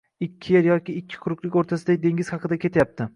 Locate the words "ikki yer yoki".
0.27-0.95